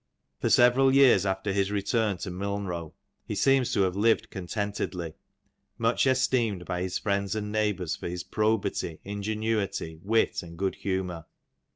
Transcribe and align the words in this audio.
For 0.39 0.49
several 0.49 0.91
years 0.95 1.27
after 1.27 1.51
his 1.53 1.69
return 1.71 2.17
to 2.17 2.31
Milnrow, 2.31 2.93
he 3.23 3.35
seems 3.35 3.71
to 3.73 3.81
have 3.81 3.95
lived 3.95 4.31
contentedly, 4.31 5.13
much 5.77 6.07
esteemed 6.07 6.65
by 6.65 6.81
his 6.81 6.97
friends 6.97 7.35
and 7.35 7.51
neighbours 7.51 7.97
for 7.97 8.09
his 8.09 8.23
probity, 8.23 8.97
ingenuity, 9.03 9.99
wit, 10.01 10.41
and 10.41 10.57
good 10.57 10.73
humour. 10.73 11.25